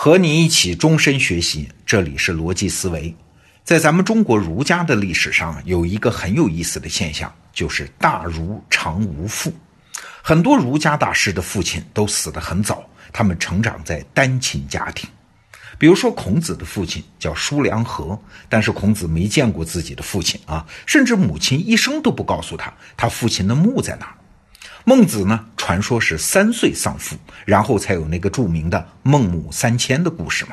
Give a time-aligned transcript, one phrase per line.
[0.00, 3.12] 和你一起终身学习，这里是逻辑思维。
[3.64, 9.52] 在咱们中国儒家的历史上，有一个很有意思的现象，就是大儒常无父。
[10.22, 15.10] 很多儒家大师的父亲都死得很早，他们成长在单亲家庭。
[15.78, 18.16] 比如说孔子的父亲叫叔良和，
[18.48, 24.14] 但是孔子没见过自己的父亲啊，甚至母亲一生都不告诉他他父亲的墓在哪。
[24.84, 30.52] 孟子呢，传说是三岁丧父，然后才有那个著名的孟母三迁的故事嘛。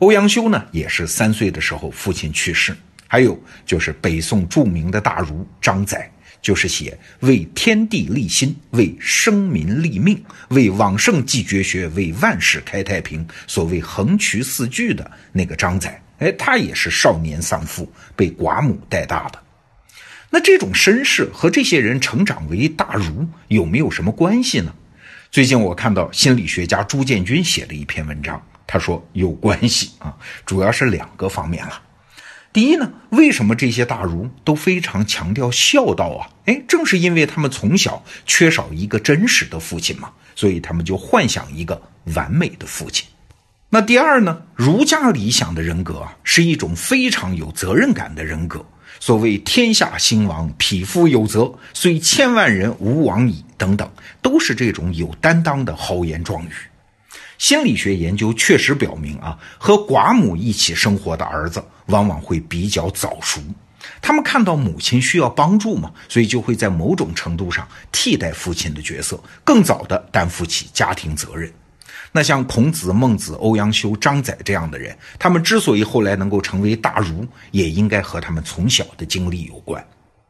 [0.00, 2.76] 欧阳修呢，也是三岁的时候父亲去世。
[3.10, 6.10] 还有就是北宋著名的大儒张载，
[6.42, 15.98] 就是写为天地立心，为生民立命，为往圣继绝学，为万世开太平，所谓横渠四句的那个张载。
[16.18, 19.42] 哎，他也是少年丧父，被寡母带大的。
[20.30, 24.74] 那这种身世和这些人成长为大儒有没有什么关系呢？
[25.30, 31.82] 最近我看到心理学家朱建军写了一篇文章，他说有关系啊，主要是两个方面了。
[32.52, 36.28] 第一呢，为什么这些大儒都非常强调孝道啊？
[36.46, 41.80] 哎，正是因为他们从小缺少一个真实的父亲嘛，所以他们就幻想一个
[42.14, 43.06] 完美的父亲。
[43.70, 48.64] 那第二呢，儒家理想的人格啊，是一种非常有责任感的人格。
[49.00, 56.50] 所谓天下兴亡，匹夫有责，虽千万人吾往矣，等等，都是这种有担当的豪言壮语。
[57.38, 63.40] 心理学研究确实表明啊，和寡母一起生活的儿子往往会比较早熟，
[64.02, 71.52] 他们看到母亲需要帮助嘛，所以就会在某种程度上替代父亲的角色，更早的担负起家庭责任。
[72.12, 79.84] 那像孔子、孟子、欧阳修、张载这样的人，他们之所以后来能够成为大儒，也应该和他们从小的经历有关。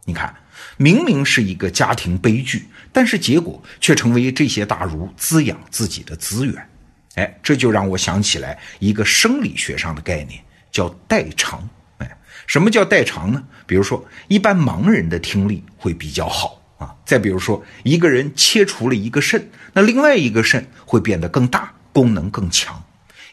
[0.04, 0.34] 你看，
[0.76, 6.70] 明明是一个家庭悲剧，但是结果却成为这些大儒滋养自己的资源。
[7.14, 10.40] 哎，这就让我想起来一个生理学上的概念，
[10.72, 11.68] 叫代偿。
[11.98, 12.16] 哎，
[12.46, 13.42] 什么叫代偿呢？
[13.66, 16.60] 比如说，一般盲人的听力会比较好。
[16.78, 22.82] 啊，再比如说，一个人切除了一个肾，那另外一个肾会变得更大，功能更强。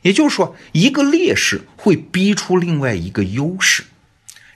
[0.01, 3.83] 也就是说，一个劣势会逼出另外一个优势。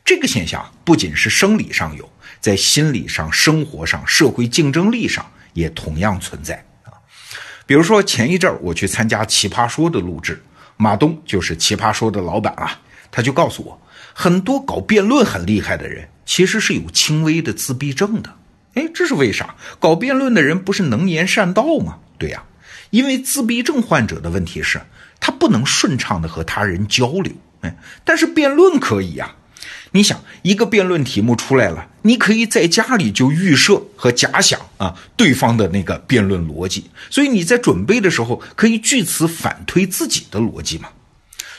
[0.03, 6.94] 这个现象不仅是生理上有，在心理上、生活上、社会竞争力上也同样存在啊。
[7.67, 10.41] 比如说，前一阵儿我去参加《奇葩说》的录制，
[10.77, 12.79] 马东就是《奇葩说》的老板啊，
[13.11, 13.79] 他就告诉我，
[14.13, 18.35] 很多搞辩论很厉害的人其实是有轻微的自闭症的。
[18.75, 19.56] 哎，这是为啥？
[19.80, 21.97] 搞辩论的人不是能言善道吗？
[22.18, 22.44] 对呀，
[22.90, 24.81] 因为自闭症患者的问题是，
[25.19, 27.34] 他不能顺畅的和他人交流。
[27.62, 29.35] 哎，但是辩论可以呀。
[29.91, 40.90] 你想，一个辩论题目出来了，你可以在家里就预设和假想啊对方的那个辩论逻辑，所以你在准备的时候可以据此反推自己的逻辑嘛。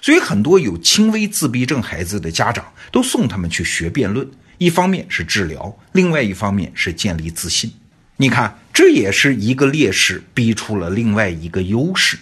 [0.00, 4.26] 所以很多有轻微自闭症孩子的家长都送他们去学辩论。
[4.60, 7.72] 一方面是治疗，另外一方面是建立自信。
[8.18, 12.18] 你看，这也是一个劣势逼出了另外一个优势。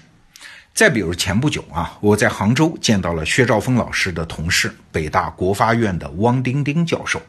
[0.73, 7.21] 再比如前不久啊，我在杭州见到了薛兆丰老师的同事，北大国发院的汪丁丁教授，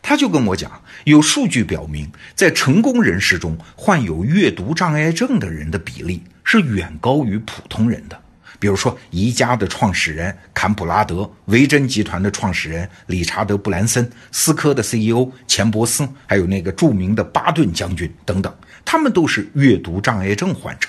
[0.00, 8.18] 他就跟我讲，有数据表明，在成功人士中，患有阅读障碍症的人的比例是远高于普通人的。
[8.58, 18.52] 比如说，宜家的创始人坎普拉德，维珍集团的创始人理查德布兰森，思科的 CEO 钱伯斯，还有那个著名的巴顿将军等等，
[18.84, 20.88] 他们都是阅读障碍症患者。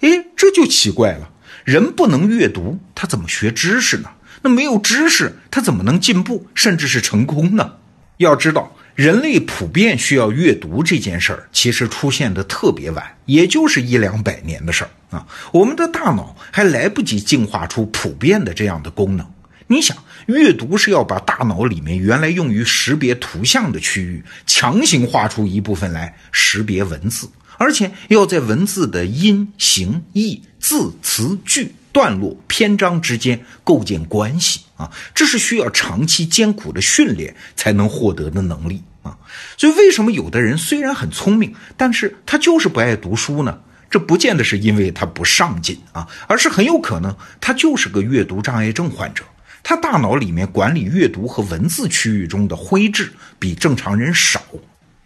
[0.00, 1.30] 诶，这就奇怪了，
[1.64, 4.10] 人不能阅读，他怎么学知识呢？
[4.42, 7.72] 那没有知识，他怎么能进步，甚至是成功呢？
[8.18, 8.74] 要知道。
[8.94, 15.24] 人类普遍需要阅读这件事儿，其实出现的特别晚，也就是一两百年的事儿啊。
[15.52, 19.24] 我们的大脑还来不及进化出普遍的这样的功能。
[19.68, 19.96] 你想，
[20.26, 39.16] 阅读是要把大脑里面原来用于识别图像的区域，强行画出一部分来识别文字，而且要在文字的音、形、意、字、词、句、段落、篇章之间构建关系啊，这是需要长期艰苦的训练才能获得的能力啊。
[39.56, 43.60] 所以，为什么有的人虽然很聪明，但是他就是不爱读书呢？
[43.90, 49.24] 这不见得是因为他不上进啊，而是很有可能他就是个阅读障碍症患者。
[49.62, 54.40] 他大脑里面管理阅读和文字区域中的灰质比正常人少。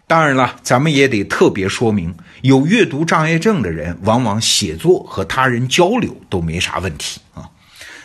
[0.05, 7.49] 当然了，咱们也得特别说明，有阅读障碍症的人，往往写作和他人交流都没啥问题啊。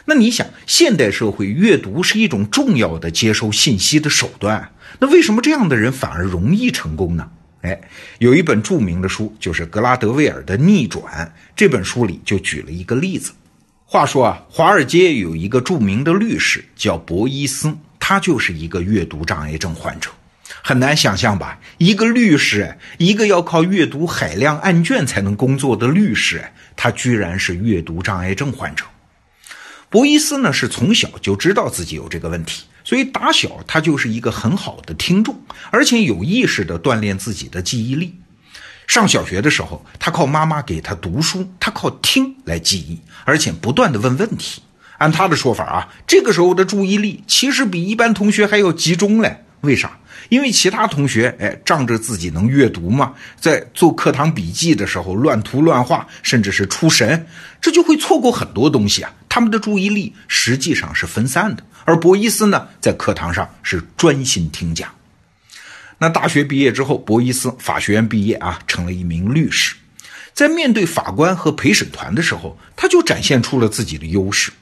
[0.07, 4.71] 那你想，现代社会阅读是一种重要的接收信息的手段。
[5.01, 7.31] 那为什么这样的人反而容易成功呢？
[7.63, 7.81] 哎，
[8.19, 11.05] 有一本著名的书，就是格拉德威尔的《逆转》。
[11.57, 13.33] 这本书里就举了一个例子。
[13.85, 20.11] 话说啊，华尔街有一个著名的律师叫博伊斯，他就是一个阅读障碍症患者。
[20.63, 21.59] 很难想象吧？
[21.79, 26.45] 一个律师，一个要靠阅读海量案卷才能工作的律师，
[26.77, 28.85] 他居然是阅读障碍症患者。
[29.89, 35.39] 博伊斯呢，是从小就知道自己有这个问题，所以打小他就是一个很好的听众，
[35.71, 38.15] 而且有意识的锻炼自己的记忆力。
[38.87, 44.63] 上小学的时候，他靠妈妈给他读书，他靠听来记忆，而且不断的问问题。
[44.97, 49.45] 按他的说法啊，这个时候的注意力其实比一般同学还要集中嘞。
[49.61, 49.99] 为啥？
[50.29, 57.27] 因为其他同学哎，仗着自己能阅读嘛，在做课堂笔记的时候乱涂乱画，甚至是出神，
[57.61, 59.13] 这就会错过很多东西啊。
[59.29, 64.91] 他们的注意力实际上是分散的，而博伊斯呢，在课堂上是专心听讲。
[65.99, 69.75] 那大学毕业之后，博伊斯法学院毕业啊，成了一名律师。
[70.33, 74.53] 在面对法官和陪审团的时候，他就展现出了自己的优势。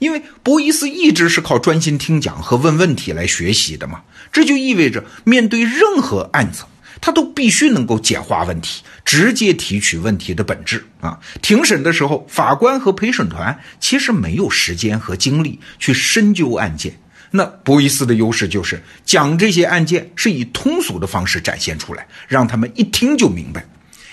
[0.00, 4.00] 因为博伊斯一直是靠专心听讲和问问题来学习的嘛，
[4.32, 6.64] 这就意味着面对任何案子，
[7.00, 11.20] 他都必须能够简化问题，直接提取问题的本质啊。
[11.40, 16.98] 庭审的时候，法官和陪审团其实没有时间和精力去深究案件。
[17.32, 23.64] 那博伊斯的优势就是讲这些案件是以通俗的方式展现出来，让他们一听就明白。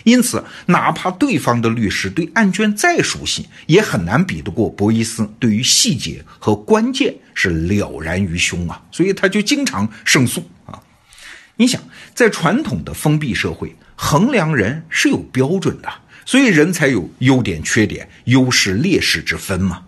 [0.07, 8.81] 因此，哪怕对方的律师对案卷再熟悉，也很难比得过博伊斯对于细节和关键是了然于胸啊。
[8.89, 10.79] 所以他就经常胜诉啊。
[11.57, 11.81] 你想，
[12.15, 15.89] 在传统的封闭社会，衡量人是有标准的，
[16.25, 19.83] 所以人才有优点、缺点、优势、劣势之分嘛。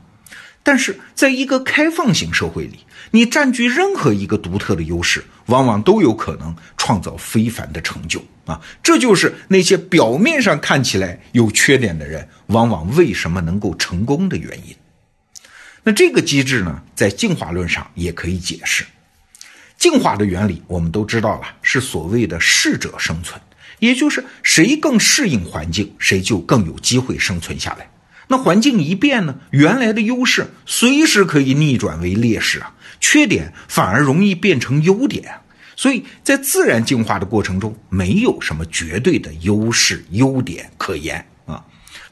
[0.61, 2.79] 但是，在一个开放型社会里，
[3.11, 8.61] 你占据任何一个独特的优势，往往都有可能创造非凡的成就啊！
[8.83, 14.75] 这就是那些表面上看起来有缺点的人，往往为什么能够成功的原因。
[15.83, 18.85] 那这个机制呢，在进化论上也可以解释。
[19.77, 23.41] 进化的原理我们都知道了，是所谓的适者生存，
[23.79, 27.89] 也就是谁更适应环境，谁就更有机会生存下来。
[28.31, 35.41] 那环境一变呢，原来的优势随时可以逆转为劣势啊，缺点反而容易变成优点。
[35.75, 41.63] 所以在自然进化的过程中，没有什么绝对的优势优点可言啊。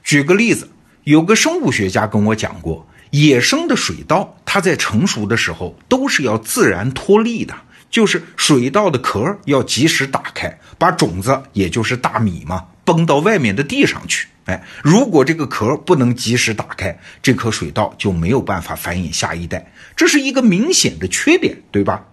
[0.04, 0.68] 举个例子，
[1.04, 7.54] 有个生物学家跟我讲过，野生的水稻，它在成熟的时候都是要自然脱粒的，
[7.92, 14.30] 就是水稻的壳要及时打开，把种子，也就是大米嘛，崩到外面的地上去。
[14.45, 22.06] 哎，如果这个壳不能及时打开，这颗水稻就没有办法繁衍下一代，这是一个明显的缺点，对吧？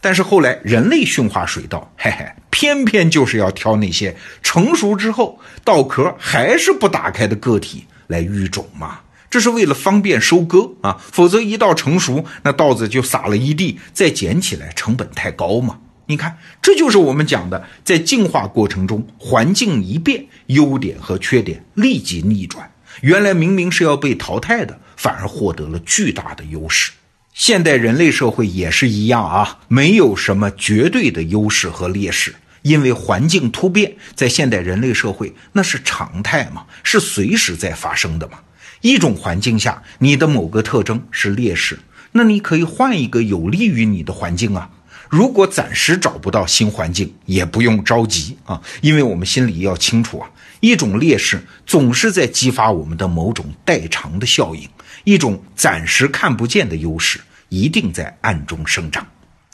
[0.00, 15.80] 但是后来人类驯化水稻，嘿嘿，偏偏就是要挑那些成熟之后稻壳还是不打开的个体来育种嘛，这是为了方便收割啊，否则一到成熟，那稻子就撒了一地，再捡起来成本太高嘛。
[16.10, 22.70] 你看，这就是我们讲的，在进化过程中，环境一变，优点和缺点立即逆转。
[23.02, 26.92] 原来明明是要被淘汰的，反而获得了巨大的优势。
[27.34, 38.38] 现代人类社会也是一样啊，没有什么绝对的优势和劣势，因为环境突变，在现代人类社会那是常态嘛，是随时在发生的嘛。
[38.80, 41.78] 一种环境下，你的某个特征是劣势，
[42.12, 44.70] 那你可以换一个有利于你的环境啊。
[45.08, 54.68] 如果暂时找不到新环境，也不用着急啊，因为我们心里要清楚啊，一种劣势总是在激发我们的某种代偿的效应，
[55.04, 59.06] 一种暂时看不见的优势一定在暗中生长。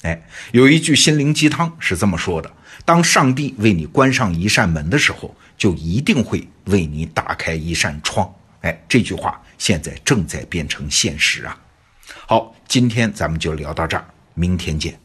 [0.03, 0.21] 哎，
[0.53, 2.51] 有一句心灵鸡汤是这么说的：
[2.85, 8.31] 当上帝为你关上一扇门的时候，就一定会为你打开一扇窗。
[8.63, 11.57] 哎，这句话现在正在变成现实啊。
[12.27, 15.04] 好，今天咱们就聊到这儿，明天见。